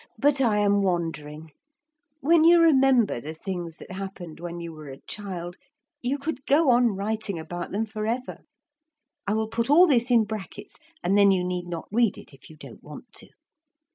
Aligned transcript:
But 0.17 0.41
I 0.41 0.57
am 0.57 0.81
wandering. 0.81 1.51
When 2.21 2.43
you 2.43 2.59
remember 2.59 3.19
the 3.21 3.35
things 3.35 3.75
that 3.75 3.91
happened 3.91 4.39
when 4.39 4.59
you 4.59 4.73
were 4.73 4.89
a 4.89 4.99
child, 5.01 5.57
you 6.01 6.17
could 6.17 6.43
go 6.47 6.71
on 6.71 6.95
writing 6.95 7.37
about 7.37 7.69
them 7.69 7.85
for 7.85 8.07
ever. 8.07 8.39
I 9.27 9.35
will 9.35 9.47
put 9.47 9.69
all 9.69 9.85
this 9.85 10.09
in 10.09 10.23
brackets, 10.23 10.77
and 11.03 11.15
then 11.15 11.29
you 11.29 11.43
need 11.43 11.67
not 11.67 11.85
read 11.91 12.17
it 12.17 12.33
if 12.33 12.49
you 12.49 12.57
don't 12.57 12.81
want 12.81 13.13
to.) 13.13 13.27
[Illustration: 13.27 13.27
Mr. 13.27 13.27
Noah 13.27 13.27
whispered 13.27 13.27
ardently, 13.27 13.27
'Don't!' 13.27 13.35